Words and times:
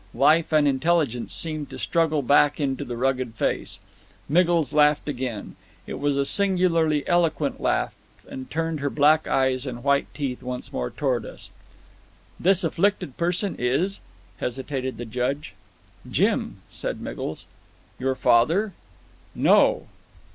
Life 0.15 0.51
and 0.51 0.67
intelligence 0.67 1.31
seemed 1.31 1.69
to 1.69 1.77
struggle 1.77 2.23
back 2.23 2.59
into 2.59 2.83
the 2.83 2.97
rugged 2.97 3.35
face. 3.35 3.77
Miggles 4.27 4.73
laughed 4.73 5.07
again 5.07 5.55
it 5.85 5.99
was 5.99 6.17
a 6.17 6.25
singularly 6.25 7.07
eloquent 7.07 7.61
laugh 7.61 7.93
and 8.27 8.49
turned 8.49 8.79
her 8.79 8.89
black 8.89 9.27
eyes 9.27 9.67
and 9.67 9.83
white 9.83 10.11
teeth 10.15 10.41
once 10.41 10.73
more 10.73 10.89
toward 10.89 11.23
us. 11.23 11.51
"This 12.39 12.63
afflicted 12.63 13.15
person 13.15 13.55
is" 13.59 14.01
hesitated 14.39 14.97
the 14.97 15.05
Judge. 15.05 15.53
"Jim," 16.09 16.63
said 16.71 16.99
Miggles. 16.99 17.45
"Your 17.99 18.15
father?" 18.15 18.73
"No." 19.35 19.85